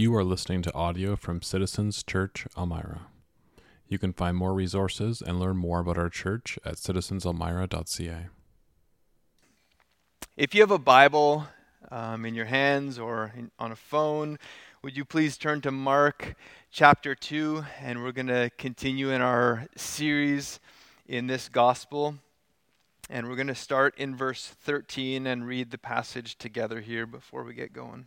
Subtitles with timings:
[0.00, 3.02] You are listening to audio from Citizens Church Elmira.
[3.86, 8.28] You can find more resources and learn more about our church at citizenselmira.ca.
[10.38, 11.46] If you have a Bible
[11.90, 14.38] um, in your hands or in, on a phone,
[14.82, 16.34] would you please turn to Mark
[16.70, 17.62] chapter 2?
[17.82, 20.60] And we're going to continue in our series
[21.08, 22.14] in this gospel.
[23.10, 27.44] And we're going to start in verse 13 and read the passage together here before
[27.44, 28.06] we get going.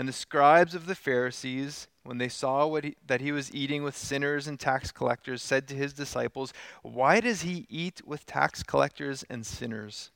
[0.00, 3.94] And the scribes of the Pharisees, when they saw he, that he was eating with
[3.94, 9.26] sinners and tax collectors, said to his disciples, Why does he eat with tax collectors
[9.28, 10.10] and sinners?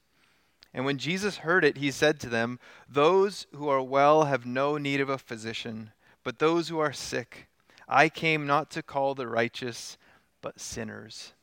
[0.73, 4.79] And when Jesus heard it, he said to them, Those who are well have no
[4.79, 5.91] need of a physician,
[6.23, 7.49] but those who are sick.
[7.87, 9.99] I came not to call the righteous,
[10.41, 11.35] but sinners.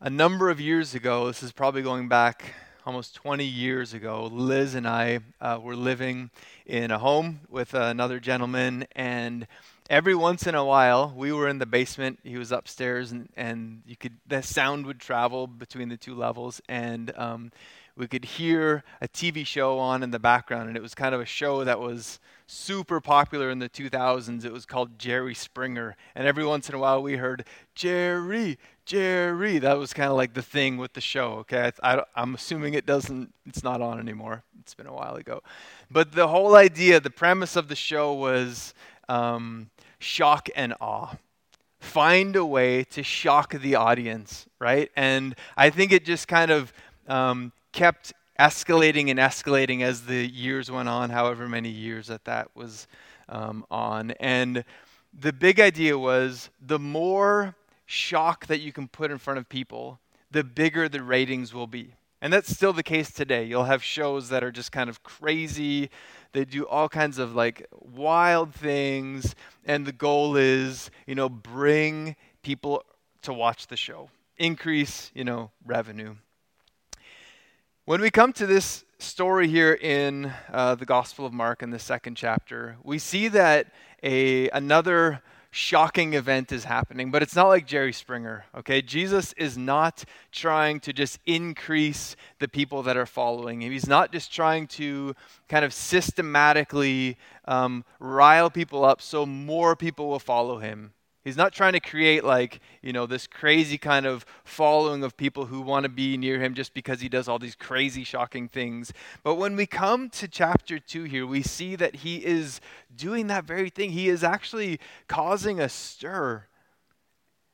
[0.00, 2.52] A number of years ago, this is probably going back
[2.86, 6.30] almost 20 years ago, Liz and I uh, were living
[6.66, 9.46] in a home with another gentleman, and
[9.88, 12.20] every once in a while, we were in the basement.
[12.22, 16.60] He was upstairs, and, and you could the sound would travel between the two levels,
[16.68, 17.52] and um,
[17.96, 21.20] we could hear a TV show on in the background, and it was kind of
[21.20, 24.44] a show that was super popular in the 2000s.
[24.44, 28.58] It was called Jerry Springer, and every once in a while we heard Jerry,
[28.90, 29.60] Jerry.
[29.60, 31.34] That was kind of like the thing with the show.
[31.42, 33.32] Okay, I, am assuming it doesn't.
[33.46, 34.42] It's not on anymore.
[34.58, 35.44] It's been a while ago,
[35.92, 38.74] but the whole idea, the premise of the show was
[39.08, 41.14] um, shock and awe
[41.78, 44.90] find a way to shock the audience, right?
[44.96, 46.72] And I think it just kind of
[47.06, 52.50] um, kept escalating and escalating as the years went on, however many years that that
[52.56, 52.88] was
[53.28, 54.10] um, on.
[54.18, 54.64] And
[55.16, 57.54] the big idea was the more
[57.90, 59.98] shock that you can put in front of people,
[60.30, 61.94] the bigger the ratings will be.
[62.22, 63.44] And that's still the case today.
[63.44, 65.90] You'll have shows that are just kind of crazy.
[66.32, 69.34] They do all kinds of like wild things.
[69.64, 72.84] And the goal is, you know, bring people
[73.22, 76.14] to watch the show, increase, you know, revenue.
[77.86, 81.78] When we come to this story here in uh, the Gospel of Mark in the
[81.78, 83.72] second chapter, we see that
[84.02, 88.80] a another shocking event is happening, but it's not like Jerry Springer, okay?
[88.80, 93.72] Jesus is not trying to just increase the people that are following him.
[93.72, 95.14] He's not just trying to
[95.48, 100.92] kind of systematically um, rile people up so more people will follow him.
[101.22, 105.46] He's not trying to create like, you know, this crazy kind of following of people
[105.46, 108.92] who want to be near him just because he does all these crazy, shocking things.
[109.22, 112.60] But when we come to chapter 2 here, we see that he is
[112.94, 113.90] doing that very thing.
[113.90, 116.46] He is actually causing a stir.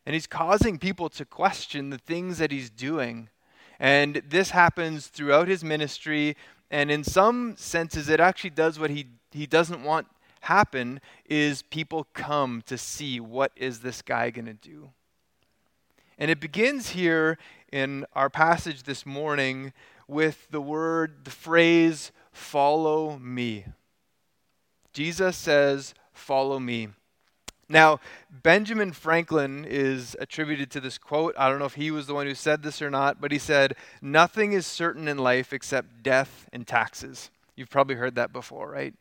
[0.04, 3.28] And he's causing people to question the things that he's doing.
[3.81, 6.37] And this happens throughout his ministry.
[6.71, 10.06] And in some senses, it actually does what he, he doesn't want
[10.47, 14.91] happen is people come to see what is this guy going to do.
[16.19, 17.37] And it begins here
[17.73, 19.73] in our passage this morning
[20.09, 23.67] with the word, the phrase, follow me.
[24.93, 26.89] Jesus says, follow me.
[27.69, 27.99] Now,
[28.31, 31.34] Benjamin Franklin is attributed to this quote.
[31.37, 33.39] I don't know if he was the one who said this or not, but he
[33.39, 37.31] said, Nothing is certain in life except death and taxes.
[37.57, 38.95] You've probably heard that before, right?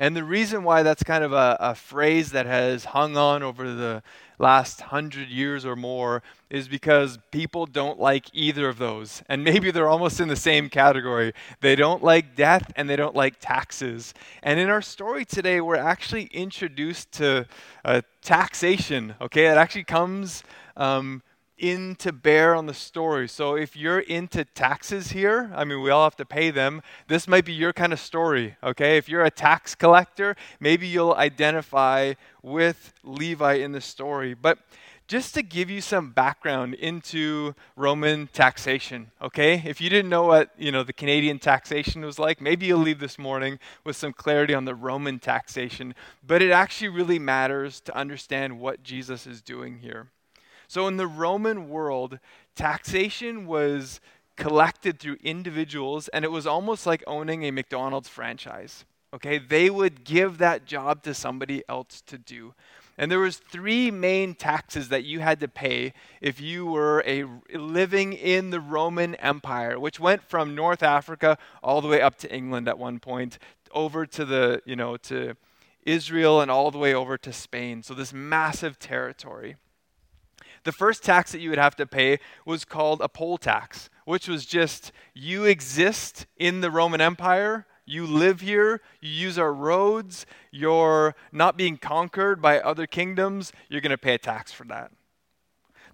[0.00, 3.70] And the reason why that's kind of a, a, phrase that has hung on over
[3.70, 4.02] the
[4.38, 9.22] last hundred years or more is because people don't like either of those.
[9.28, 11.34] And maybe they're almost in the same category.
[11.60, 14.14] They don't like death and they don't like taxes.
[14.42, 17.46] And in our story today, we're actually introduced to
[17.84, 19.48] uh, taxation, okay?
[19.48, 20.42] It actually comes.
[20.78, 21.22] Um,
[21.60, 23.28] in to bear on the story.
[23.28, 26.82] So if you're into taxes here, I mean, we all have to pay them.
[27.06, 28.96] This might be your kind of story, okay?
[28.96, 34.34] If you're a tax collector, maybe you'll identify with Levi in the story.
[34.34, 34.58] But
[35.06, 39.60] just to give you some background into Roman taxation, okay?
[39.66, 43.00] If you didn't know what, you know, the Canadian taxation was like, maybe you'll leave
[43.00, 47.96] this morning with some clarity on the Roman taxation, but it actually really matters to
[47.96, 50.06] understand what Jesus is doing here.
[50.70, 52.20] So, in the Roman world,
[52.54, 54.00] taxation was
[54.36, 58.84] collected through individuals, and it was almost like owning a McDonald's franchise.
[59.12, 62.54] Okay, they would give that job to somebody else to do.
[62.96, 67.24] And there was three main taxes that you had to pay if you were a
[67.52, 72.32] living in the Roman Empire, which went from North Africa all the way up to
[72.32, 73.40] England at one point,
[73.72, 75.34] over to the, you know, to
[75.82, 77.82] Israel and all the way over to Spain.
[77.82, 79.56] So this massive territory.
[80.64, 84.28] The first tax that you would have to pay was called a poll tax, which
[84.28, 90.26] was just you exist in the Roman Empire, you live here, you use our roads,
[90.50, 94.92] you're not being conquered by other kingdoms, you're going to pay a tax for that.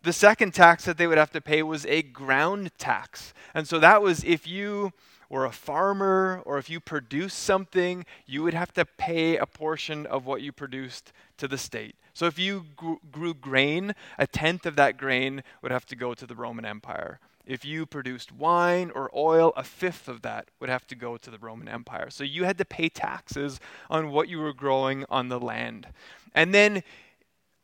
[0.03, 3.35] The second tax that they would have to pay was a ground tax.
[3.55, 4.93] And so that was if you
[5.29, 10.07] were a farmer or if you produced something, you would have to pay a portion
[10.07, 11.97] of what you produced to the state.
[12.15, 12.65] So if you
[13.13, 17.21] grew grain, a tenth of that grain would have to go to the Roman Empire.
[17.45, 21.31] If you produced wine or oil, a fifth of that would have to go to
[21.31, 22.11] the Roman Empire.
[22.11, 25.89] So you had to pay taxes on what you were growing on the land.
[26.35, 26.83] And then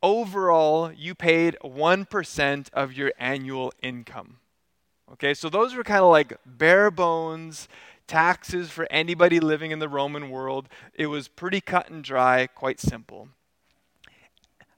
[0.03, 4.39] overall, you paid 1% of your annual income.
[5.13, 7.69] Okay, so those were kind of like bare bones
[8.07, 10.69] taxes for anybody living in the Roman world.
[10.95, 13.29] It was pretty cut and dry, quite simple.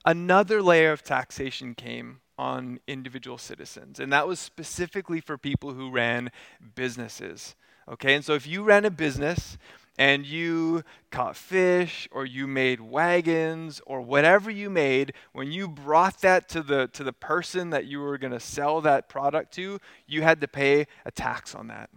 [0.04, 5.90] Another layer of taxation came on individual citizens, and that was specifically for people who
[5.90, 6.30] ran
[6.74, 7.54] businesses.
[7.88, 9.56] Okay, and so if you ran a business
[9.98, 16.20] and you caught fish or you made wagons or whatever you made when you brought
[16.20, 19.78] that to the to the person that you were going to sell that product to
[20.06, 21.90] you had to pay a tax on that.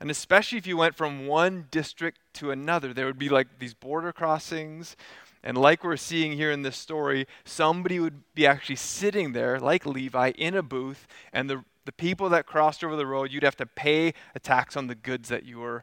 [0.00, 3.74] And especially if you went from one district to another there would be like these
[3.74, 4.96] border crossings.
[5.42, 9.86] And like we're seeing here in this story somebody would be actually sitting there like
[9.86, 13.56] levi in a booth and the the people that crossed over the road, you'd have
[13.56, 15.82] to pay a tax on the goods that you were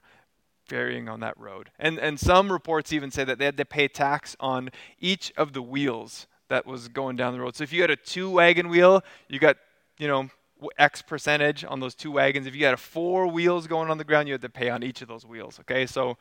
[0.68, 1.70] ferrying on that road.
[1.80, 4.70] And, and some reports even say that they had to pay tax on
[5.00, 7.56] each of the wheels that was going down the road.
[7.56, 9.58] So if you had a two wagon wheel, you got,
[9.98, 10.30] you know,
[10.78, 12.48] X percentage on those two wagons.
[12.48, 14.84] If you had a four wheels going on the ground, you had to pay on
[14.84, 15.60] each of those wheels.
[15.60, 16.18] Okay, so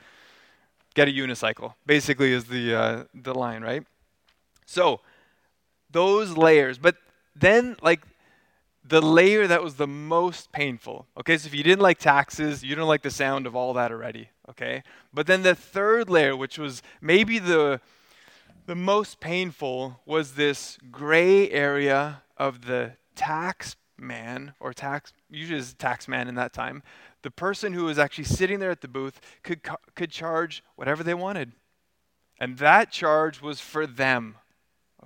[0.95, 1.75] get a unicycle.
[1.87, 3.85] Basically, is the uh, the line, right?
[4.67, 5.01] So
[5.91, 6.97] those layers, but
[7.35, 8.03] then like
[8.89, 11.07] the layer that was the most painful.
[11.19, 13.91] Okay, so if you didn't like taxes, you don't like the sound of all that
[13.91, 14.31] already.
[14.49, 17.81] Okay, but then the third layer, which was maybe the
[18.67, 25.75] the most painful, was this gray area of the tax man or tax usually is
[25.75, 26.83] tax man in that time.
[27.23, 29.61] The person who was actually sitting there at the booth could
[29.95, 31.53] could charge whatever they wanted,
[32.39, 34.37] and that charge was for them.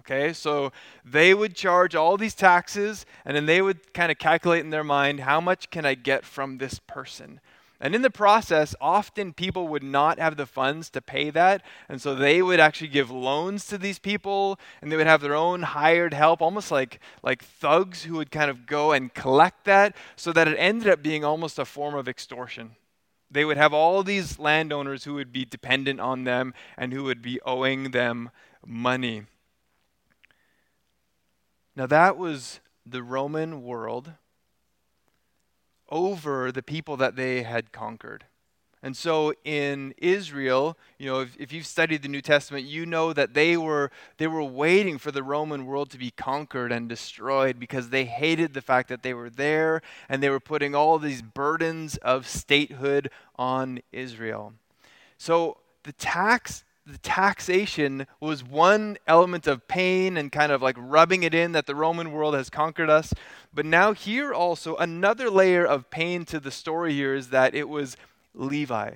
[0.00, 0.72] Okay, so
[1.04, 4.84] they would charge all these taxes, and then they would kind of calculate in their
[4.84, 7.40] mind how much can I get from this person.
[7.82, 12.00] And in the process, often people would not have the funds to pay that, and
[12.00, 15.62] so they would actually give loans to these people, and they would have their own
[15.62, 20.32] hired help, almost like like thugs who would kind of go and collect that, so
[20.32, 22.76] that it ended up being almost a form of extortion.
[23.30, 27.22] They would have all these landowners who would be dependent on them and who would
[27.22, 28.30] be owing them
[28.66, 29.26] money.
[31.76, 34.12] Now, that was the Roman world
[35.88, 38.24] over the people that they had conquered.
[38.82, 43.12] And so in Israel, you know, if, if, you've studied the New Testament, you know
[43.12, 47.58] that they were they were waiting for the Roman world to be conquered and destroyed
[47.58, 51.20] because they hated the fact that they were there and they were putting all these
[51.20, 54.54] burdens of statehood on Israel.
[55.18, 61.22] So the tax the taxation was one element of pain and kind of like rubbing
[61.22, 63.14] it in that the Roman world has conquered us.
[63.52, 67.68] But now, here also, another layer of pain to the story here is that it
[67.68, 67.96] was
[68.34, 68.94] Levi,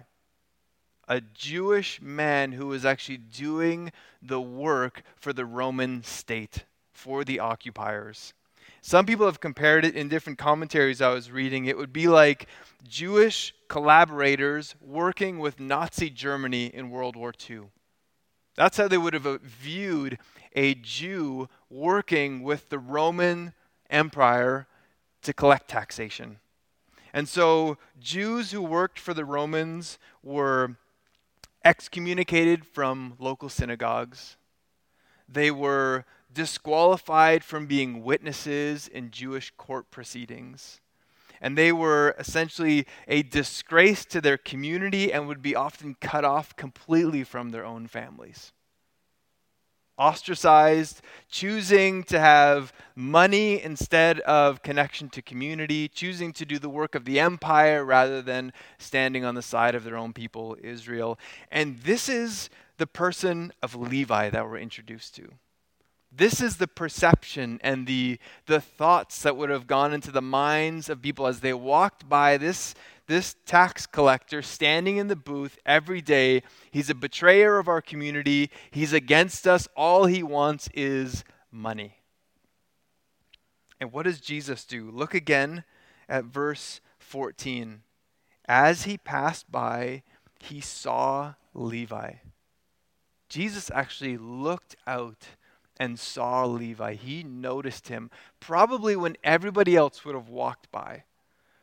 [1.08, 7.40] a Jewish man who was actually doing the work for the Roman state, for the
[7.40, 8.32] occupiers.
[8.80, 11.64] Some people have compared it in different commentaries I was reading.
[11.64, 12.48] It would be like
[12.86, 17.62] Jewish collaborators working with Nazi Germany in World War II.
[18.56, 20.18] That's how they would have viewed
[20.54, 23.52] a Jew working with the Roman
[23.90, 24.66] Empire
[25.22, 26.38] to collect taxation.
[27.12, 30.76] And so Jews who worked for the Romans were
[31.64, 34.36] excommunicated from local synagogues.
[35.28, 40.80] They were disqualified from being witnesses in Jewish court proceedings
[41.44, 46.56] and they were essentially a disgrace to their community and would be often cut off
[46.56, 48.50] completely from their own families.
[49.96, 56.94] ostracized, choosing to have money instead of connection to community, choosing to do the work
[56.94, 61.18] of the empire rather than standing on the side of their own people, Israel.
[61.50, 65.28] And this is the person of Levi that we're introduced to.
[66.16, 70.88] This is the perception and the, the thoughts that would have gone into the minds
[70.88, 72.74] of people as they walked by this,
[73.06, 76.42] this tax collector standing in the booth every day.
[76.70, 78.50] He's a betrayer of our community.
[78.70, 79.66] He's against us.
[79.76, 81.98] All he wants is money.
[83.80, 84.90] And what does Jesus do?
[84.90, 85.64] Look again
[86.08, 87.82] at verse 14.
[88.46, 90.02] As he passed by,
[90.38, 92.14] he saw Levi.
[93.28, 95.26] Jesus actually looked out
[95.78, 96.94] and saw Levi.
[96.94, 101.04] He noticed him, probably when everybody else would have walked by.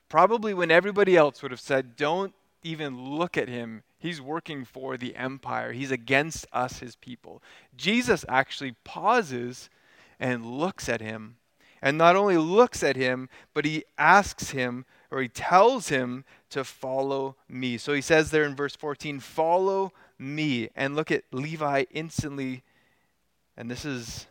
[0.09, 3.83] Probably when everybody else would have said, Don't even look at him.
[3.97, 7.41] He's working for the empire, he's against us, his people.
[7.75, 9.69] Jesus actually pauses
[10.19, 11.37] and looks at him.
[11.81, 16.63] And not only looks at him, but he asks him, or he tells him to
[16.63, 17.77] follow me.
[17.77, 20.69] So he says there in verse 14, Follow me.
[20.75, 22.63] And look at Levi instantly
[23.57, 24.27] and this is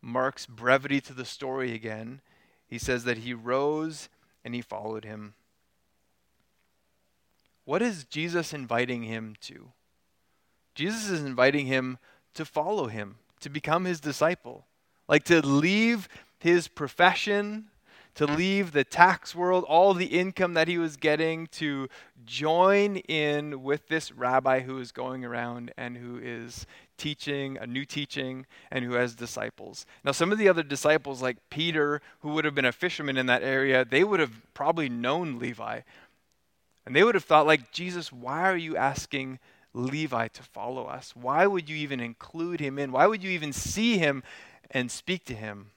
[0.00, 2.20] Mark's brevity to the story again.
[2.66, 4.08] He says that he rose
[4.44, 5.34] and he followed him.
[7.64, 9.72] What is Jesus inviting him to?
[10.74, 11.98] Jesus is inviting him
[12.34, 14.66] to follow him, to become his disciple,
[15.08, 17.66] like to leave his profession,
[18.14, 21.88] to leave the tax world, all the income that he was getting, to
[22.24, 26.66] join in with this rabbi who is going around and who is
[26.96, 29.86] teaching, a new teaching, and who has disciples.
[30.04, 33.26] Now, some of the other disciples, like Peter, who would have been a fisherman in
[33.26, 35.80] that area, they would have probably known Levi.
[36.86, 39.38] And they would have thought, like, Jesus, why are you asking
[39.72, 41.14] Levi to follow us?
[41.16, 42.92] Why would you even include him in?
[42.92, 44.22] Why would you even see him
[44.70, 45.70] and speak to him?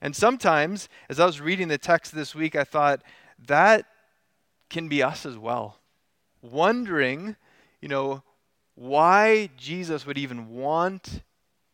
[0.00, 3.02] And sometimes, as I was reading the text this week, I thought
[3.46, 3.86] that
[4.68, 5.78] can be us as well.
[6.42, 7.36] Wondering,
[7.80, 8.22] you know,
[8.76, 11.22] why Jesus would even want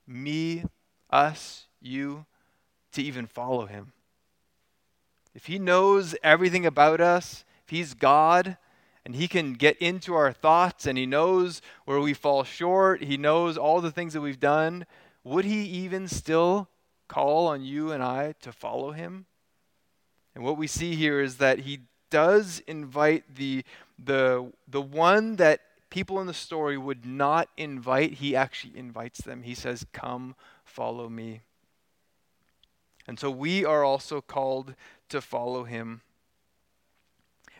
[0.07, 0.65] me,
[1.11, 2.25] us, you
[2.93, 3.93] to even follow him.
[5.35, 8.57] If he knows everything about us, if he's God,
[9.05, 13.17] and he can get into our thoughts and he knows where we fall short, he
[13.17, 14.87] knows all the things that we've done,
[15.25, 16.69] would he even still
[17.09, 19.27] call on you and I to follow him.
[20.35, 21.81] And what we see here is that he
[22.11, 23.65] does invite the,
[23.99, 25.61] the, the one that
[25.93, 29.43] people in the story would not invite, he actually invites them.
[29.43, 30.35] He says, Come,
[30.65, 31.43] follow me.
[33.07, 34.75] And so we are also called
[35.11, 36.01] to follow him.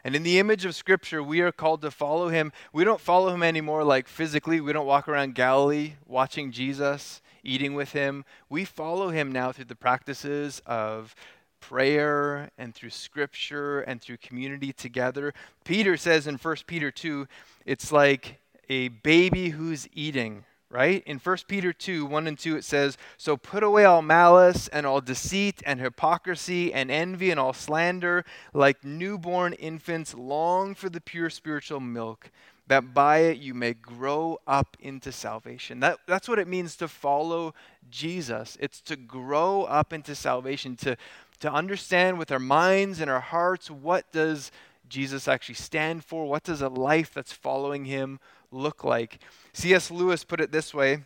[0.03, 2.53] And in the image of Scripture, we are called to follow him.
[2.73, 4.63] We don't follow him anymore like physically.
[4.63, 8.25] We don't walk around Galilee watching Jesus eating with him.
[8.49, 11.15] We follow him now through the practices of
[11.63, 15.33] prayer and through scripture and through community together.
[15.65, 17.27] Peter says in 1 Peter 2,
[17.65, 18.39] it's like
[18.69, 21.03] a baby who's eating, right?
[21.07, 24.85] In 1 Peter 2, 1 and 2, it says, So put away all malice and
[24.85, 28.25] all deceit and hypocrisy and envy and all slander.
[28.53, 32.31] Like newborn infants, long for the pure spiritual milk
[32.69, 35.81] that by it you may grow up into salvation.
[35.81, 37.55] That, that's what it means to follow
[37.91, 38.57] Jesus.
[38.61, 40.97] It's to grow up into salvation, to,
[41.43, 44.51] to understand with our minds and our hearts what does
[44.89, 46.27] Jesus actually stand for?
[46.27, 48.21] What does a life that's following him
[48.53, 49.19] look like?
[49.53, 49.91] C.S.
[49.91, 51.05] Lewis put it this way.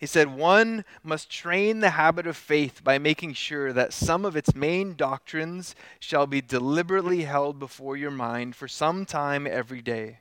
[0.00, 4.34] He said, One must train the habit of faith by making sure that some of
[4.34, 10.18] its main doctrines shall be deliberately held before your mind for some time every day.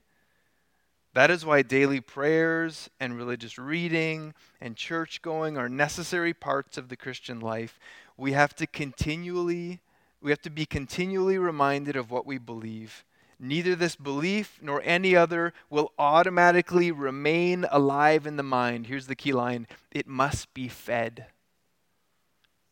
[1.13, 6.87] That is why daily prayers and religious reading and church going are necessary parts of
[6.87, 7.79] the Christian life.
[8.15, 9.81] We have to continually
[10.21, 13.03] we have to be continually reminded of what we believe.
[13.39, 18.85] Neither this belief nor any other will automatically remain alive in the mind.
[18.85, 21.25] Here's the key line it must be fed.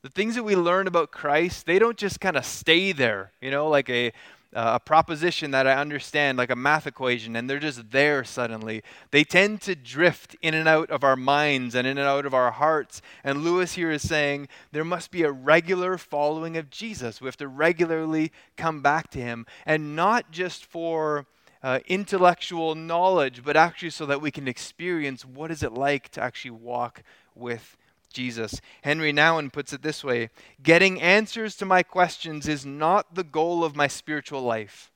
[0.03, 3.51] The things that we learn about Christ, they don't just kind of stay there, you
[3.51, 4.13] know, like a
[4.55, 8.81] uh, a proposition that I understand, like a math equation, and they're just there suddenly.
[9.11, 12.33] They tend to drift in and out of our minds and in and out of
[12.33, 13.01] our hearts.
[13.23, 17.21] And Lewis here is saying there must be a regular following of Jesus.
[17.21, 21.27] We have to regularly come back to him, and not just for
[21.61, 26.21] uh, intellectual knowledge, but actually so that we can experience what is it like to
[26.21, 27.03] actually walk
[27.35, 27.77] with
[28.11, 28.59] Jesus.
[28.83, 30.29] Henri Nouwen puts it this way
[30.61, 34.91] Getting answers to my questions is not the goal of my spiritual life.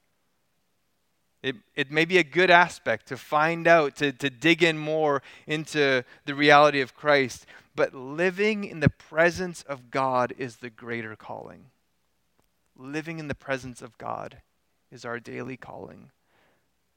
[1.41, 5.21] It, it may be a good aspect to find out, to, to dig in more
[5.45, 7.45] into the reality of Christ.
[7.75, 11.65] But living in the presence of God is the greater calling.
[12.77, 14.41] Living in the presence of God
[14.89, 16.11] is our daily calling.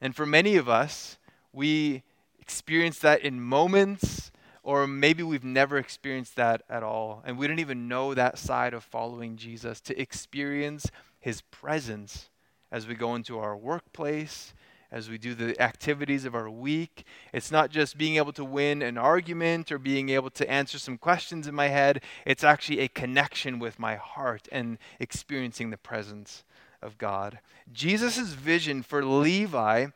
[0.00, 1.18] And for many of us,
[1.52, 2.02] we
[2.38, 4.30] experience that in moments,
[4.66, 7.22] or maybe we've never experienced that at all.
[7.24, 12.30] And we don't even know that side of following Jesus to experience his presence
[12.72, 14.54] as we go into our workplace,
[14.90, 17.04] as we do the activities of our week.
[17.32, 20.98] It's not just being able to win an argument or being able to answer some
[20.98, 26.42] questions in my head, it's actually a connection with my heart and experiencing the presence
[26.82, 27.38] of God.
[27.72, 29.86] Jesus' vision for Levi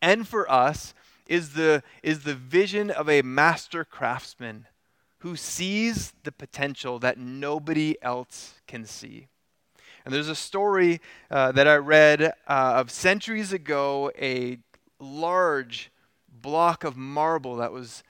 [0.00, 0.94] and for us
[1.26, 4.66] is the, is the vision of a master craftsman
[5.18, 9.28] who sees the potential that nobody else can see.
[10.04, 11.00] And there's a story
[11.30, 14.58] uh, that I read uh, of centuries ago a
[14.98, 15.92] large
[16.28, 18.02] block of marble that was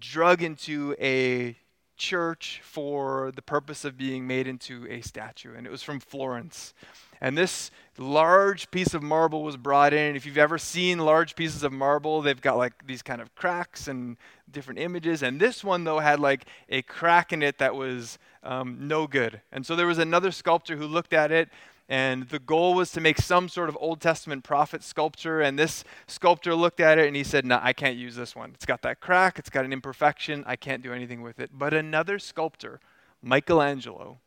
[0.00, 1.56] drug into a
[1.96, 5.54] church for the purpose of being made into a statue.
[5.54, 6.74] And it was from Florence.
[7.20, 10.14] And this large piece of marble was brought in.
[10.14, 13.88] If you've ever seen large pieces of marble, they've got like these kind of cracks
[13.88, 14.16] and
[14.50, 15.22] different images.
[15.22, 19.40] And this one, though, had like a crack in it that was um, no good.
[19.52, 21.48] And so there was another sculptor who looked at it,
[21.88, 25.40] and the goal was to make some sort of Old Testament prophet sculpture.
[25.40, 28.50] And this sculptor looked at it and he said, No, I can't use this one.
[28.54, 31.50] It's got that crack, it's got an imperfection, I can't do anything with it.
[31.52, 32.80] But another sculptor,
[33.22, 34.18] Michelangelo,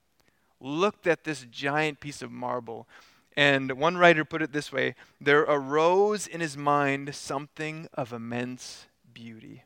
[0.61, 2.87] looked at this giant piece of marble.
[3.35, 8.87] And one writer put it this way there arose in his mind something of immense
[9.13, 9.63] beauty.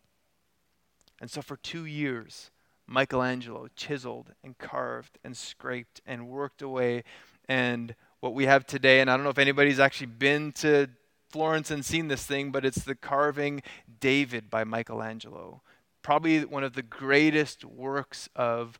[1.20, 2.52] And so for two years,
[2.88, 7.04] Michelangelo chiseled and carved and scraped and worked away.
[7.48, 10.90] And what we have today, and I don't know if anybody's actually been to
[11.30, 13.62] Florence and seen this thing, but it's the carving
[14.00, 15.62] David by Michelangelo.
[16.02, 18.78] Probably one of the greatest works of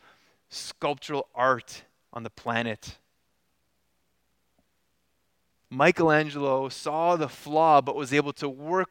[0.50, 1.84] sculptural art
[2.16, 2.98] on the planet.
[5.70, 8.90] Michelangelo saw the flaw but was able to work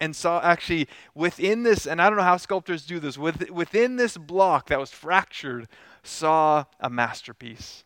[0.00, 3.96] and saw actually within this, and I don't know how sculptors do this, with, within
[3.96, 5.68] this block that was fractured,
[6.02, 7.84] saw a masterpiece.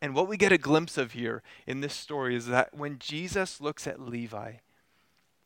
[0.00, 3.60] And what we get a glimpse of here in this story is that when Jesus
[3.60, 4.54] looks at Levi,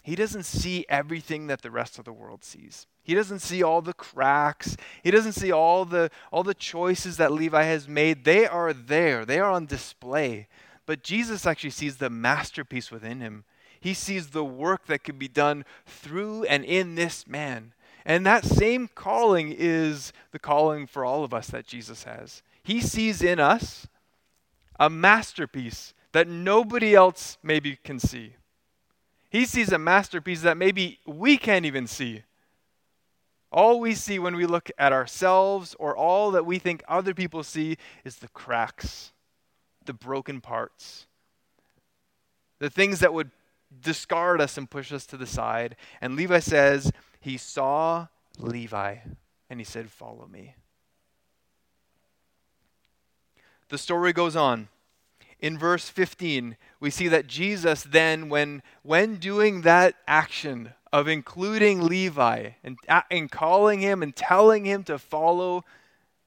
[0.03, 2.87] he doesn't see everything that the rest of the world sees.
[3.09, 4.77] He doesn't see all the cracks.
[5.03, 8.25] He doesn't see all the all the choices that Levi has made.
[8.25, 9.25] They are there.
[9.25, 10.47] They are on display.
[10.85, 13.45] But Jesus actually sees the masterpiece within him.
[13.81, 17.73] He sees the work that could be done through and in this man.
[18.05, 22.43] And that same calling is the calling for all of us that Jesus has.
[22.63, 23.87] He sees in us
[24.79, 28.35] a masterpiece that nobody else maybe can see.
[29.31, 32.25] He sees a masterpiece that maybe we can't even see.
[33.51, 37.43] All we see when we look at ourselves or all that we think other people
[37.43, 39.13] see is the cracks,
[39.85, 41.07] the broken parts,
[42.59, 43.31] the things that would
[43.81, 45.77] discard us and push us to the side.
[46.01, 48.09] And Levi says, He saw
[48.39, 48.97] Levi
[49.49, 50.55] and he said, Follow me.
[53.69, 54.69] The story goes on.
[55.41, 61.83] In verse 15, we see that Jesus then, when, when doing that action of including
[61.83, 65.65] Levi and, uh, and calling him and telling him to follow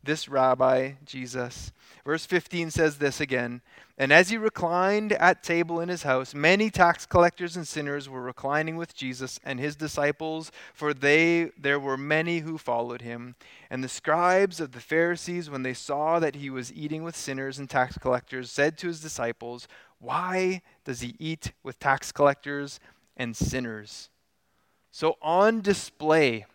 [0.03, 1.71] this rabbi, Jesus,
[2.03, 3.61] verse 15 says this again
[4.01, 8.23] and as he reclined at table in his house, many tax collectors and sinners were
[8.23, 13.35] reclining with Jesus and his disciples, for they there were many who followed him.
[13.69, 17.59] And the scribes of the Pharisees, when they saw that he was eating with sinners
[17.59, 19.67] and tax collectors, said to his disciples,
[19.99, 22.79] Why does he eat with tax collectors
[23.15, 24.09] and sinners?
[24.91, 26.45] So on display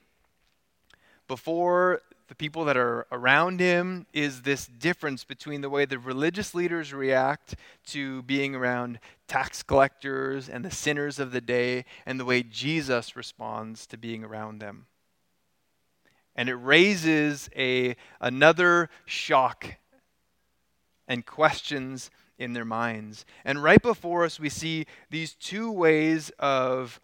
[1.27, 6.55] before the people that are around him is this difference between the way the religious
[6.55, 7.55] leaders react
[7.87, 13.17] to being around tax collectors and the sinners of the day and the way Jesus
[13.17, 14.87] responds to being around them.
[16.35, 19.77] And it raises a another shock
[21.09, 23.25] and questions in their minds.
[23.45, 27.01] And right before us we see these two ways of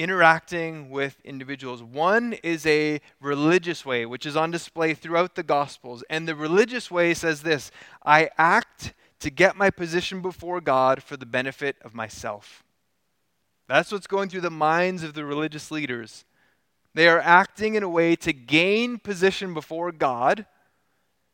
[0.00, 1.82] interacting with individuals.
[1.82, 6.02] One is a religious way, which is on display throughout the Gospels.
[6.08, 7.70] And the religious way says this
[8.02, 12.64] I act to get my position before God for the benefit of myself.
[13.68, 16.24] That's what's going through the minds of the religious leaders.
[16.94, 20.46] They are acting in a way to gain position before God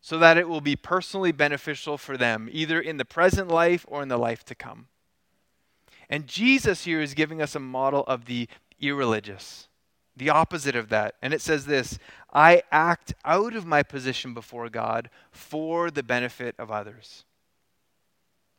[0.00, 4.02] so that it will be personally beneficial for them, either in the present life or
[4.02, 4.88] in the life to come.
[6.08, 8.48] And Jesus here is giving us a model of the
[8.80, 9.68] irreligious,
[10.16, 11.14] the opposite of that.
[11.20, 11.98] And it says this
[12.32, 17.24] I act out of my position before God for the benefit of others.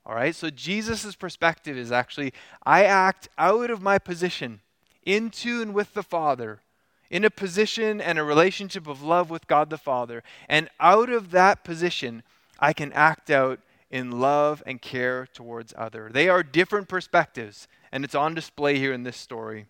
[0.06, 2.34] All right, so Jesus' perspective is actually
[2.66, 4.62] I act out of my position
[5.06, 6.62] in tune with the Father,
[7.10, 10.24] in a position and a relationship of love with God the Father.
[10.50, 12.24] And out of that position,
[12.60, 16.10] I can act out in love and care towards other.
[16.12, 19.68] They are different perspectives, and it's on display here in this story.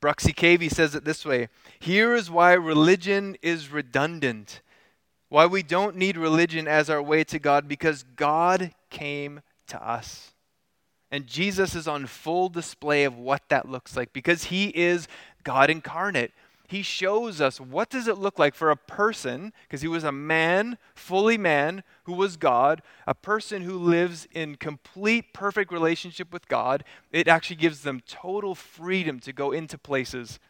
[0.00, 1.48] Bruxy Cavey says it this way
[1.78, 4.60] Here is why religion is redundant,
[5.28, 10.32] why we don't need religion as our way to God, because God came to us.
[11.10, 15.06] And Jesus is on full display of what that looks like because he is
[15.44, 16.32] God incarnate
[16.74, 20.10] he shows us what does it look like for a person because he was a
[20.10, 26.48] man fully man who was god a person who lives in complete perfect relationship with
[26.48, 26.82] god
[27.12, 30.40] it actually gives them total freedom to go into places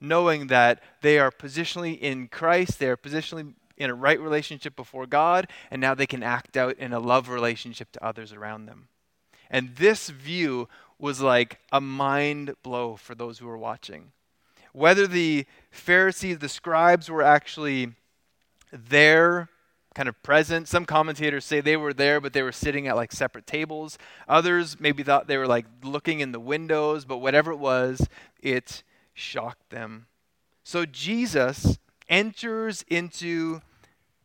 [0.00, 5.06] knowing that they are positionally in christ they are positionally in a right relationship before
[5.06, 8.88] god and now they can act out in a love relationship to others around them.
[9.50, 10.68] And this view
[10.98, 14.12] was like a mind blow for those who were watching
[14.74, 17.92] whether the Pharisees, the scribes, were actually
[18.72, 19.48] there,
[19.94, 20.66] kind of present.
[20.66, 23.96] Some commentators say they were there, but they were sitting at like separate tables.
[24.28, 28.08] Others maybe thought they were like looking in the windows, but whatever it was,
[28.42, 28.82] it
[29.14, 30.06] shocked them.
[30.64, 33.60] So Jesus enters into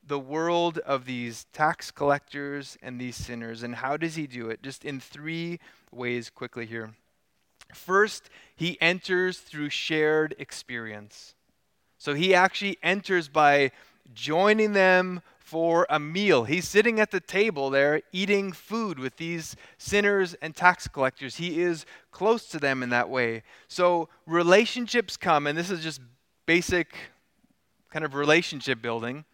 [0.05, 3.61] the world of these tax collectors and these sinners.
[3.61, 4.63] And how does he do it?
[4.63, 5.59] Just in three
[5.91, 6.95] ways, quickly here.
[7.73, 11.35] First, he enters through shared experience.
[11.97, 13.71] So he actually enters by
[14.13, 16.43] joining them for a meal.
[16.43, 21.37] He's sitting at the table there eating food with these sinners and tax collectors.
[21.37, 23.43] He is close to them in that way.
[23.67, 26.01] So relationships come, and this is just
[26.45, 26.95] basic
[27.89, 29.25] kind of relationship building.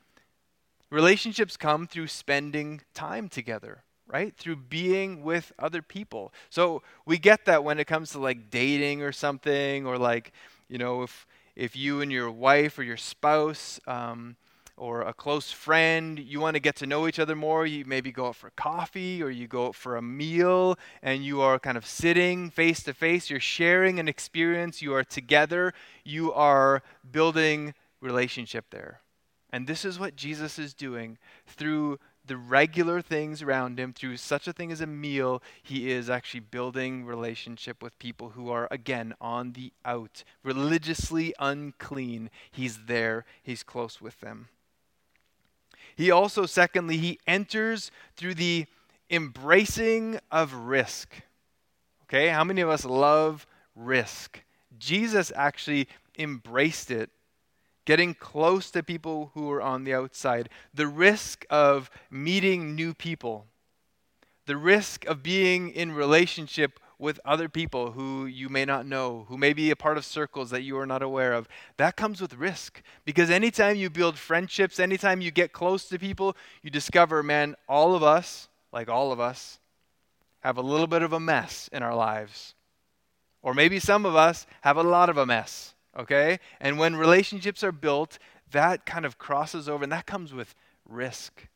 [0.90, 4.36] Relationships come through spending time together right?
[4.36, 6.34] Through being with other people.
[6.50, 10.32] So we get that when it comes to like dating or something, or like,
[10.68, 14.36] you know, if if you and your wife or your spouse um,
[14.78, 18.12] or a close friend, you want to get to know each other more, you maybe
[18.12, 21.78] go out for coffee or you go out for a meal and you are kind
[21.78, 27.74] of sitting face to face, you're sharing an experience, you are together, you are building
[28.02, 29.00] relationship there.
[29.50, 34.48] And this is what Jesus is doing through the regular things around him through such
[34.48, 39.14] a thing as a meal, he is actually building relationship with people who are, again,
[39.22, 42.30] on the out, religiously unclean.
[42.52, 44.50] He's there, he's close with them.
[45.96, 48.66] He also, secondly, he enters through the
[49.10, 51.10] embracing of risk.
[52.04, 54.42] Okay, how many of us love risk?
[54.78, 57.10] Jesus actually embraced it
[57.86, 63.46] getting close to people who are on the outside, the risk of meeting new people,
[64.46, 69.38] the risk of being in relationship with other people who you may not know, who
[69.38, 71.48] may be a part of circles that you are not aware of.
[71.78, 72.82] That comes with risk.
[73.04, 77.96] Because anytime you build friendships, anytime you get close to people, you discover, man, all
[77.96, 79.60] of us, like all of us,
[80.40, 82.54] have a little bit of a mess in our lives.
[83.42, 86.40] Or maybe some of us have a lot of a mess okay?
[86.60, 88.20] And when relationships are built,
[88.52, 90.56] that kind of crosses over, and that comes with
[90.88, 91.48] risk.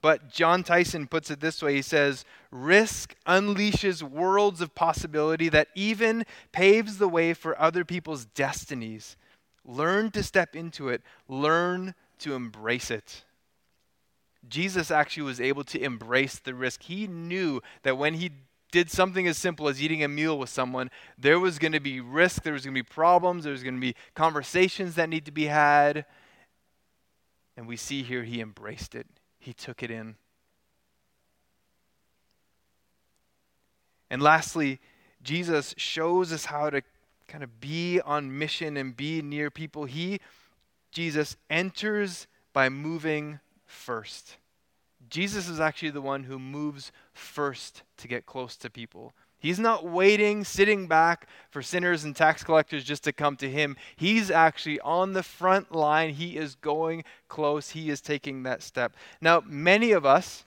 [0.00, 5.68] But Jon Tyson puts it this way he says, Risk unleashes worlds of possibility that
[5.74, 9.16] even paves the way for other people's destinies.
[9.64, 13.24] Learn to step into it, learn to embrace it.
[14.48, 16.84] Jesus actually was able to embrace the risk.
[16.84, 18.30] He knew that when he
[18.70, 22.00] did something as simple as eating a meal with someone, there was going to be
[22.00, 25.24] risk, there was going to be problems, there was going to be conversations that need
[25.24, 26.04] to be had.
[27.56, 29.06] And we see here he embraced it,
[29.38, 30.16] he took it in.
[34.10, 34.80] And lastly,
[35.22, 36.82] Jesus shows us how to
[37.26, 39.84] kind of be on mission and be near people.
[39.84, 40.20] He,
[40.90, 44.36] Jesus, enters by moving first.
[45.10, 49.12] Jesus is actually the one who moves first to get close to people.
[49.40, 53.76] He's not waiting, sitting back for sinners and tax collectors just to come to him.
[53.94, 56.14] He's actually on the front line.
[56.14, 57.70] He is going close.
[57.70, 58.94] He is taking that step.
[59.20, 60.44] Now, many of us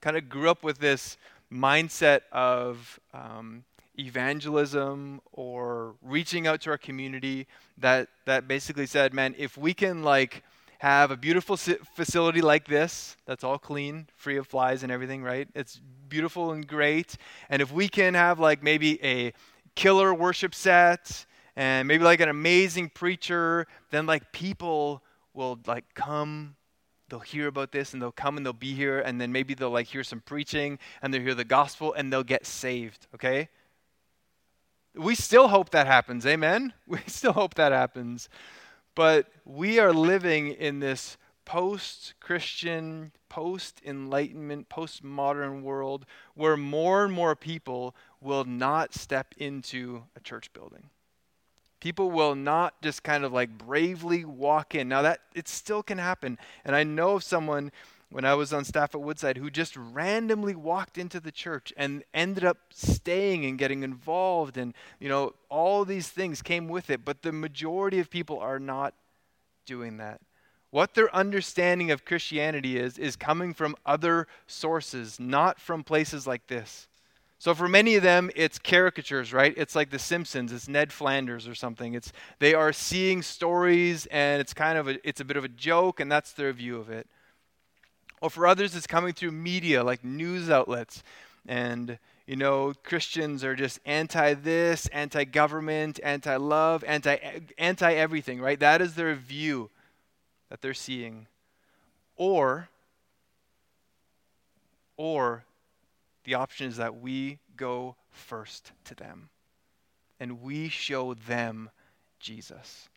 [0.00, 1.18] kind of grew up with this
[1.52, 3.64] mindset of um,
[3.98, 10.02] evangelism or reaching out to our community that, that basically said, man, if we can
[10.02, 10.42] like
[10.80, 15.46] have a beautiful facility like this that's all clean, free of flies and everything, right?
[15.54, 17.18] It's beautiful and great.
[17.50, 19.34] And if we can have like maybe a
[19.74, 25.02] killer worship set and maybe like an amazing preacher, then like people
[25.34, 26.56] will like come
[27.10, 29.68] they'll hear about this and they'll come and they'll be here and then maybe they'll
[29.68, 33.48] like hear some preaching and they'll hear the gospel and they'll get saved okay
[34.94, 38.28] we still hope that happens amen we still hope that happens
[38.94, 47.04] but we are living in this post Christian, post enlightenment, post modern world where more
[47.04, 50.90] and more people will not step into a church building.
[51.80, 54.88] People will not just kind of like bravely walk in.
[54.88, 56.38] Now that it still can happen.
[56.64, 57.72] And I know of someone
[58.10, 62.02] when I was on staff at Woodside who just randomly walked into the church and
[62.12, 67.04] ended up staying and getting involved and you know all these things came with it.
[67.04, 68.94] But the majority of people are not
[69.64, 70.20] doing that.
[70.70, 76.48] What their understanding of Christianity is is coming from other sources not from places like
[76.48, 76.88] this.
[77.38, 79.54] So for many of them it's caricatures right?
[79.56, 80.52] It's like the simpsons.
[80.52, 81.94] It's ned flanders or something.
[81.94, 85.48] It's they are seeing stories and it's kind of a, it's a bit of a
[85.48, 87.06] joke and that's their view of it
[88.20, 91.02] or for others, it's coming through media like news outlets.
[91.46, 97.16] And, you know, Christians are just anti this, anti government, anti love, anti
[97.58, 98.60] anti everything, right?
[98.60, 99.70] That is their view
[100.50, 101.26] that they're seeing.
[102.16, 102.68] Or,
[104.98, 105.44] or
[106.24, 109.30] the option is that we go first to them
[110.18, 111.70] and we show them
[112.18, 112.90] Jesus.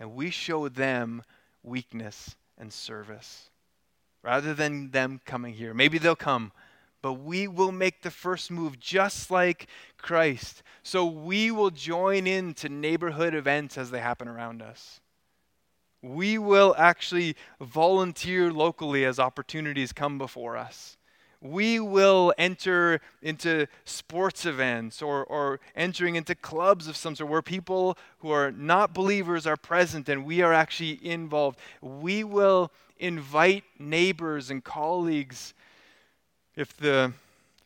[0.00, 1.22] And we show them
[1.62, 3.50] weakness and service
[4.26, 5.72] rather than them coming here.
[5.72, 6.50] Maybe they'll come,
[7.00, 10.64] but we will make the first move just like Christ.
[10.82, 15.00] So we will join into neighborhood events as they happen around us.
[16.02, 20.96] We will actually volunteer locally as opportunities come before us.
[21.40, 27.42] We will enter into sports events or, or entering into clubs of some sort where
[27.42, 31.60] people who are not believers are present and we are actually involved.
[31.80, 35.54] We will invite neighbors and colleagues,
[36.54, 37.12] if the,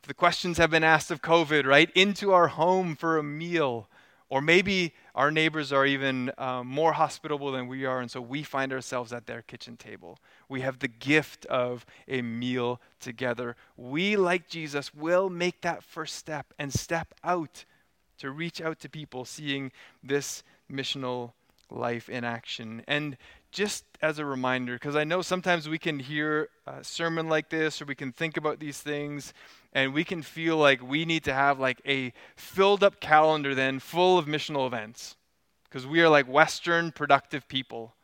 [0.01, 3.89] if the questions have been asked of COVID, right, into our home for a meal.
[4.29, 8.45] Or maybe our neighbors are even um, more hospitable than we are, and so we
[8.45, 10.21] find ourselves at their kitchen table.
[10.49, 13.57] We have the gift of a meal together.
[13.77, 17.65] We, like Jesus, will make that first step and step out
[18.19, 21.33] to reach out to people seeing this missional
[21.69, 22.85] life in action.
[22.87, 23.17] And
[23.53, 27.83] just as a reminder, because I know sometimes we can hear a sermon like this
[27.83, 29.35] or we can think about these things
[29.73, 33.79] and we can feel like we need to have like a filled up calendar then
[33.79, 35.17] full of missional events
[35.65, 37.95] because we are like Western productive people.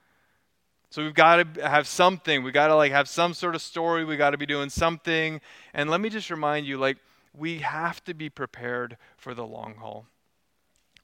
[0.90, 2.42] So we've got to have something.
[2.42, 4.04] We've got to like have some sort of story.
[4.04, 5.40] We've got to be doing something.
[5.74, 6.98] And let me just remind you like
[7.35, 10.06] we have to be prepared for the long haul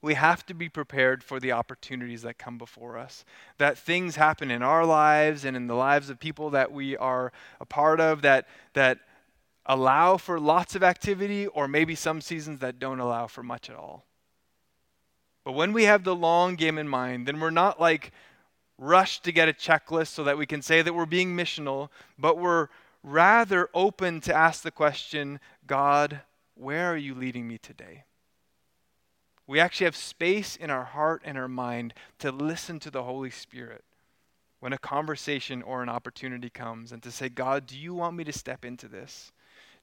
[0.03, 3.23] we have to be prepared for the opportunities that come before us.
[3.57, 7.31] That things happen in our lives and in the lives of people that we are
[7.61, 8.99] a part of that, that
[9.65, 13.77] allow for lots of activity, or maybe some seasons that don't allow for much at
[13.77, 14.03] all.
[15.45, 18.11] But when we have the long game in mind, then we're not like
[18.77, 21.87] rushed to get a checklist so that we can say that we're being missional,
[22.19, 22.67] but we're
[23.03, 26.19] rather open to ask the question God,
[26.55, 28.03] where are you leading me today?
[29.45, 33.29] We actually have space in our heart and our mind to listen to the Holy
[33.29, 33.83] Spirit
[34.59, 38.23] when a conversation or an opportunity comes and to say, God, do you want me
[38.23, 39.33] to step into this?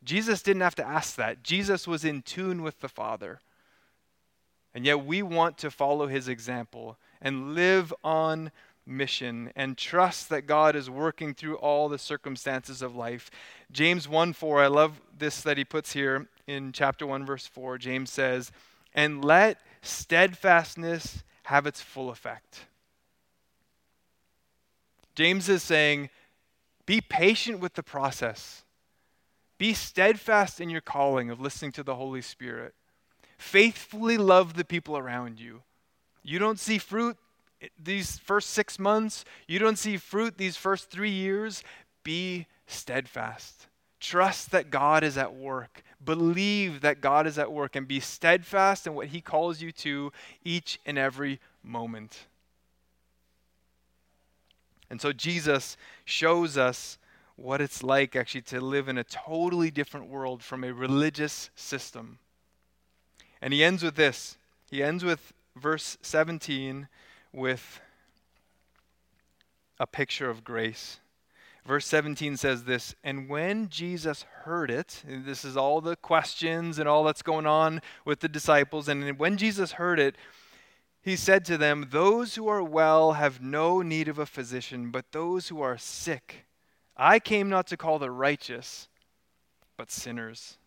[0.02, 1.42] Jesus didn't have to ask that.
[1.42, 3.40] Jesus was in tune with the Father.
[4.74, 8.50] And yet we want to follow his example and live on
[8.86, 13.30] mission and trust that God is working through all the circumstances of life.
[13.70, 17.78] James 1 4, I love this that he puts here in chapter 1, verse 4.
[17.78, 18.50] James says,
[18.94, 22.66] and let steadfastness have its full effect.
[25.14, 26.10] James is saying,
[26.86, 28.64] be patient with the process.
[29.58, 32.74] Be steadfast in your calling of listening to the Holy Spirit.
[33.36, 35.62] Faithfully love the people around you.
[36.22, 37.16] You don't see fruit
[37.78, 41.62] these first six months, you don't see fruit these first three years.
[42.02, 43.66] Be steadfast.
[44.00, 45.82] Trust that God is at work.
[46.02, 50.10] Believe that God is at work and be steadfast in what He calls you to
[50.42, 52.26] each and every moment.
[54.88, 56.98] And so Jesus shows us
[57.36, 62.18] what it's like actually to live in a totally different world from a religious system.
[63.40, 64.36] And he ends with this.
[64.70, 66.88] He ends with verse 17
[67.32, 67.80] with
[69.78, 70.98] a picture of grace.
[71.66, 76.88] Verse 17 says this And when Jesus heard it, this is all the questions and
[76.88, 80.16] all that's going on with the disciples, and when Jesus heard it,
[81.02, 85.12] he said to them, Those who are well have no need of a physician, but
[85.12, 86.46] those who are sick.
[86.96, 88.88] I came not to call the righteous,
[89.76, 90.58] but sinners.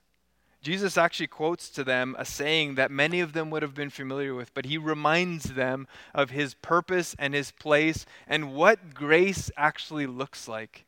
[0.63, 4.34] Jesus actually quotes to them a saying that many of them would have been familiar
[4.34, 10.08] with, but he reminds them of his purpose and his place and what grace actually
[10.08, 10.86] looks like.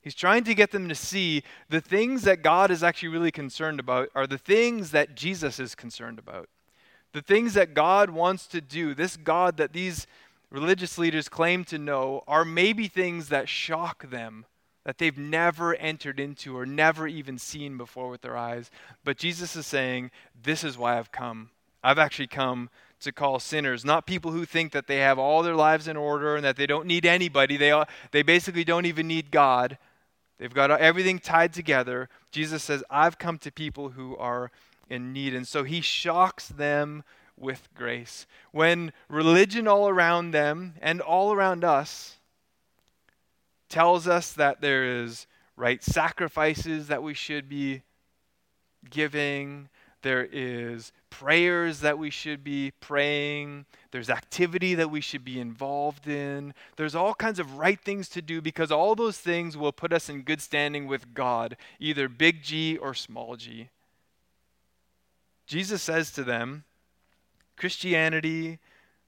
[0.00, 3.80] He's trying to get them to see the things that God is actually really concerned
[3.80, 6.48] about are the things that Jesus is concerned about.
[7.12, 10.06] The things that God wants to do, this God that these
[10.48, 14.46] religious leaders claim to know, are maybe things that shock them
[14.88, 18.70] that they've never entered into or never even seen before with their eyes.
[19.04, 20.10] But Jesus is saying,
[20.42, 21.50] This is why I've come.
[21.84, 22.70] I've actually come
[23.00, 26.36] to call sinners, not people who think that they have all their lives in order
[26.36, 27.58] and that they don't need anybody.
[27.58, 29.76] They, all, they basically don't even need God.
[30.38, 32.08] They've got everything tied together.
[32.30, 34.50] Jesus says, I've come to people who are
[34.88, 35.34] in need.
[35.34, 37.04] And so he shocks them
[37.36, 38.26] with grace.
[38.52, 42.17] When religion all around them and all around us
[43.68, 45.26] tells us that there is
[45.56, 47.82] right sacrifices that we should be
[48.90, 49.68] giving,
[50.02, 56.06] there is prayers that we should be praying, there's activity that we should be involved
[56.06, 56.54] in.
[56.76, 60.08] There's all kinds of right things to do because all those things will put us
[60.08, 63.70] in good standing with God, either big G or small g.
[65.46, 66.64] Jesus says to them,
[67.56, 68.58] Christianity,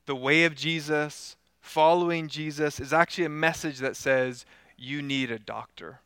[0.06, 1.36] the way of Jesus,
[1.70, 4.44] following Jesus is actually a message that says,
[4.76, 6.00] you need a doctor.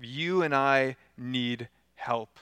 [0.00, 2.38] You and I need help.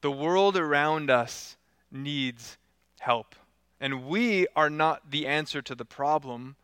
[0.00, 1.56] The world around us
[1.92, 2.58] needs
[2.98, 3.36] help.
[3.80, 6.56] And we are not the answer to the problem.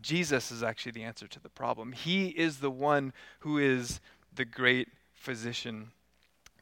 [0.00, 1.90] Jesus is actually the answer to the problem.
[1.90, 4.00] He is the one who is
[4.32, 5.90] the great physician.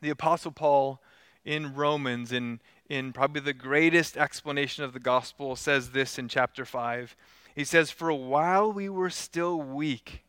[0.00, 1.02] The Apostle Paul
[1.44, 6.64] in Romans, in, in probably the greatest explanation of the gospel, says this in chapter
[6.64, 7.16] 5.
[7.54, 10.22] He says, For while we were still weak,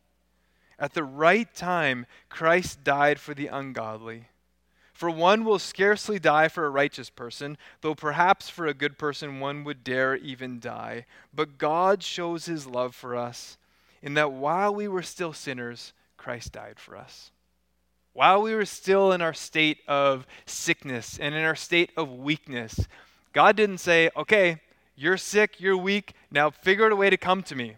[0.77, 4.29] at the right time, Christ died for the ungodly.
[4.93, 9.39] For one will scarcely die for a righteous person, though perhaps for a good person
[9.39, 11.05] one would dare even die.
[11.33, 13.57] But God shows his love for us
[14.01, 17.31] in that while we were still sinners, Christ died for us.
[18.13, 22.87] While we were still in our state of sickness and in our state of weakness,
[23.33, 24.61] God didn't say, okay,
[24.95, 27.75] you're sick, you're weak, now figure out a way to come to me.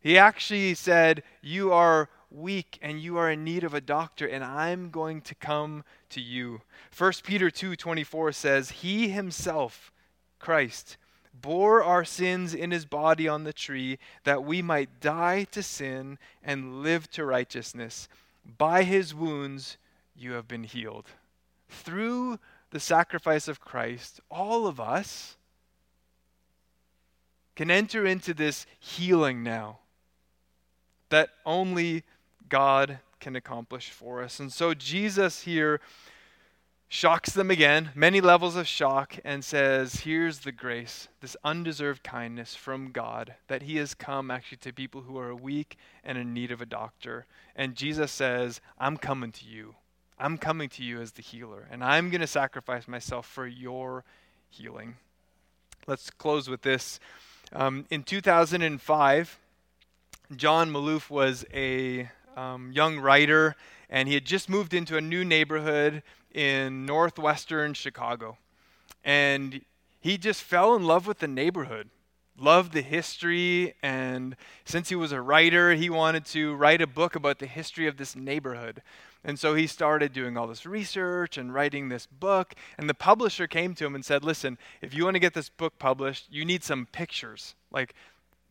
[0.00, 4.42] He actually said, You are weak and you are in need of a doctor and
[4.42, 6.62] I'm going to come to you.
[6.96, 9.92] 1 Peter 2:24 says, "He himself,
[10.38, 10.96] Christ,
[11.32, 16.18] bore our sins in his body on the tree that we might die to sin
[16.42, 18.08] and live to righteousness.
[18.44, 19.76] By his wounds
[20.14, 21.10] you have been healed."
[21.68, 22.38] Through
[22.70, 25.36] the sacrifice of Christ, all of us
[27.56, 29.80] can enter into this healing now
[31.10, 32.04] that only
[32.48, 34.40] God can accomplish for us.
[34.40, 35.80] And so Jesus here
[36.92, 42.56] shocks them again, many levels of shock, and says, Here's the grace, this undeserved kindness
[42.56, 46.50] from God, that He has come actually to people who are weak and in need
[46.50, 47.26] of a doctor.
[47.54, 49.76] And Jesus says, I'm coming to you.
[50.18, 54.04] I'm coming to you as the healer, and I'm going to sacrifice myself for your
[54.50, 54.96] healing.
[55.86, 56.98] Let's close with this.
[57.52, 59.38] Um, in 2005,
[60.36, 63.54] John Maloof was a um, young writer,
[63.88, 68.38] and he had just moved into a new neighborhood in northwestern Chicago.
[69.04, 69.62] And
[70.00, 71.88] he just fell in love with the neighborhood,
[72.38, 77.14] loved the history, and since he was a writer, he wanted to write a book
[77.14, 78.82] about the history of this neighborhood.
[79.22, 82.54] And so he started doing all this research and writing this book.
[82.78, 85.50] And the publisher came to him and said, Listen, if you want to get this
[85.50, 87.54] book published, you need some pictures.
[87.70, 87.94] Like,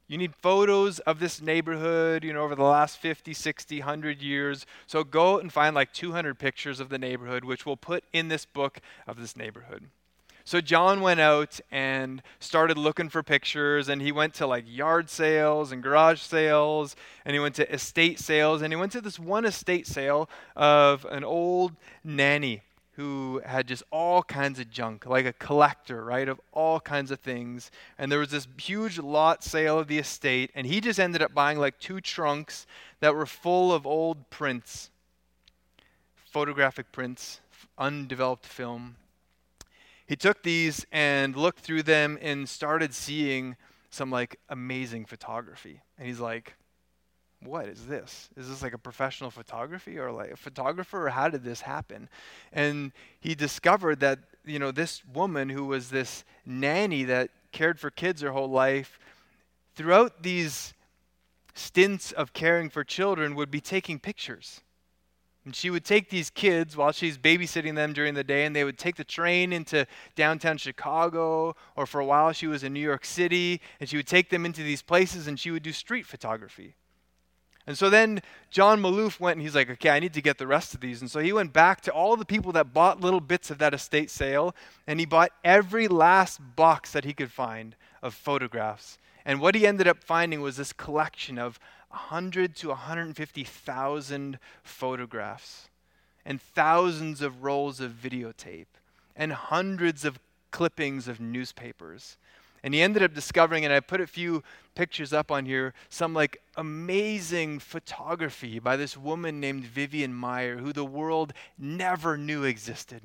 [0.10, 4.66] you need photos of this neighborhood, you know, over the last 50, 60, 100 years.
[4.88, 8.44] So go and find like 200 pictures of the neighborhood, which we'll put in this
[8.44, 9.86] book of this neighborhood.
[10.46, 15.08] So John went out and started looking for pictures, and he went to like yard
[15.12, 19.20] sales and garage sales, and he went to estate sales, and he went to this
[19.20, 22.64] one estate sale of an old nanny
[23.00, 27.20] who had just all kinds of junk, like a collector, right, of all kinds of
[27.22, 27.72] things.
[27.98, 31.34] And there was this huge lot sale of the estate, and he just ended up
[31.34, 32.68] buying like two trunks
[33.00, 34.90] that were full of old prints,
[36.14, 37.40] photographic prints,
[37.78, 38.98] undeveloped film.
[40.06, 43.56] He took these and looked through them and started seeing
[43.90, 45.84] some like amazing photography.
[45.98, 46.56] And he's like,
[47.42, 48.30] what is this?
[48.36, 52.10] Is this like a professional photography or like a photographer or how did this happen?
[52.52, 57.92] And he discovered that, you know, this woman who was this nanny that cared for
[57.92, 59.00] kids her whole life,
[59.76, 60.74] throughout these
[61.54, 64.62] stints of caring for children would be taking pictures.
[65.46, 68.66] And she would take these kids while she's babysitting them during the day, and they
[68.66, 72.82] would take the train into downtown Chicago, or for a while she was in New
[72.82, 76.06] York City, and she would take them into these places and she would do street
[76.06, 76.76] photography.
[77.70, 80.48] And so then John Maloof went and he's like, okay, I need to get the
[80.48, 81.02] rest of these.
[81.02, 83.76] And so he went back to all the people that bought little bits of that
[83.76, 84.56] estate sale,
[84.88, 88.98] and he bought every last box that he could find of photographs.
[89.24, 91.60] And what he ended up finding was this collection of
[91.90, 95.70] 100 to 150,000 photographs,
[96.26, 98.66] and thousands of rolls of videotape,
[99.16, 100.18] and hundreds of
[100.50, 102.18] clippings of newspapers.
[102.64, 104.44] And he ended up discovering, and I put a few
[104.76, 110.74] pictures up on here, some like amazing photography by this woman named Vivian Maier, who
[110.74, 113.02] the world never knew existed.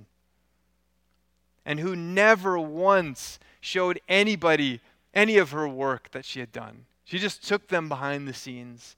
[1.64, 4.80] And who never once showed anybody
[5.14, 6.86] any of her work that she had done.
[7.04, 8.96] She just took them behind the scenes.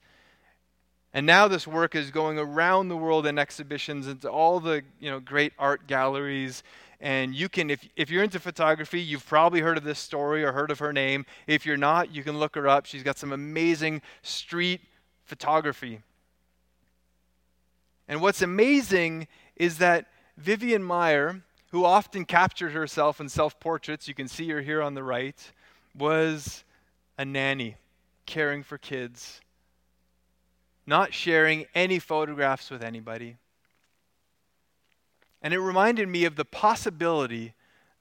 [1.13, 5.09] And now this work is going around the world in exhibitions into all the you
[5.09, 6.63] know, great art galleries
[6.99, 10.51] and you can, if, if you're into photography, you've probably heard of this story or
[10.51, 11.25] heard of her name.
[11.45, 12.85] If you're not, you can look her up.
[12.85, 14.81] She's got some amazing street
[15.23, 16.01] photography.
[18.07, 21.41] And what's amazing is that Vivian Maier,
[21.71, 25.51] who often captured herself in self portraits, you can see her here on the right,
[25.95, 26.63] was
[27.17, 27.75] a nanny
[28.25, 29.41] caring for kids,
[30.85, 33.37] not sharing any photographs with anybody.
[35.41, 37.53] And it reminded me of the possibility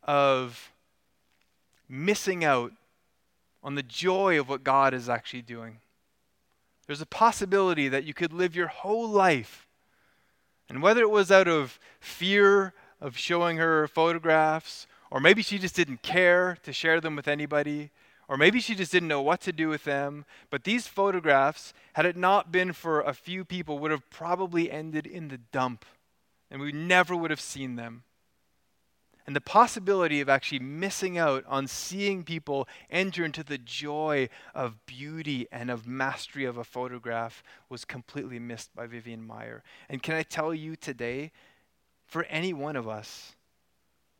[0.02, 0.72] of
[1.88, 2.72] missing out
[3.62, 5.78] on the joy of what God is actually doing.
[6.86, 9.66] There's a possibility that you could live your whole life,
[10.68, 15.74] and whether it was out of fear of showing her photographs, or maybe she just
[15.74, 17.90] didn't care to share them with anybody,
[18.28, 22.06] or maybe she just didn't know what to do with them, but these photographs, had
[22.06, 25.84] it not been for a few people, would have probably ended in the dump
[26.50, 28.04] and we never would have seen them.
[29.26, 34.86] And the possibility of actually missing out on seeing people enter into the joy of
[34.86, 39.62] beauty and of mastery of a photograph was completely missed by Vivian Maier.
[39.88, 41.32] And can I tell you today,
[42.04, 43.34] for any one of us,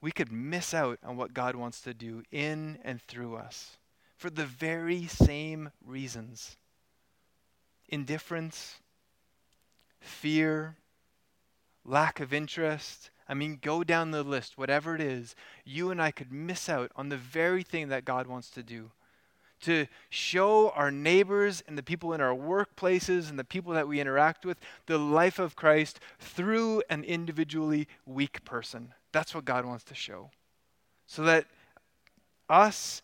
[0.01, 3.77] we could miss out on what God wants to do in and through us
[4.17, 6.57] for the very same reasons
[7.89, 8.81] indifference,
[10.01, 10.75] fear,
[11.87, 13.11] lack of interest.
[13.29, 15.35] I mean, go down the list, whatever it is,
[15.65, 18.91] you and I could miss out on the very thing that God wants to do.
[19.63, 24.01] To show our neighbors and the people in our workplaces and the people that we
[24.01, 28.93] interact with the life of Christ through an individually weak person.
[29.13, 30.31] That's what God wants to show.
[31.07, 31.47] So that
[32.51, 33.01] us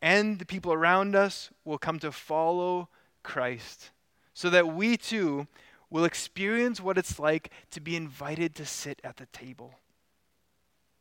[0.00, 2.88] and the people around us will come to follow
[3.22, 3.90] Christ.
[4.32, 5.46] So that we too
[5.90, 9.74] will experience what it's like to be invited to sit at the table.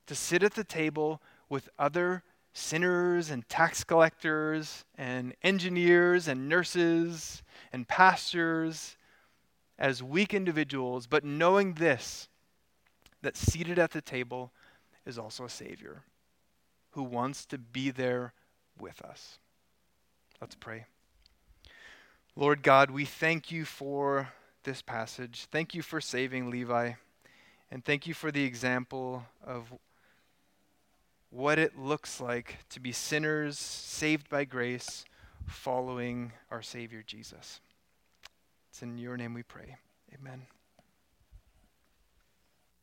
[0.08, 2.24] To sit at the table with other
[2.54, 8.96] sinners and tax collectors and engineers and nurses and pastors
[9.78, 12.30] as weak individuals, but knowing this
[13.22, 14.52] that seated at the table
[15.06, 16.04] is also a Savior
[16.92, 18.34] who wants to be there
[18.80, 19.40] with us.
[20.40, 20.86] Let's pray.
[22.38, 24.30] Lord God, we thank you for
[24.66, 25.48] this passage.
[25.52, 26.94] Thank you for saving Levi.
[27.72, 29.74] And thank you for the example of
[31.30, 35.06] what it looks like to be sinners saved by grace,
[35.48, 37.60] following our Savior Jesus.
[38.70, 39.78] It's in your name we pray.
[40.14, 40.55] Amen.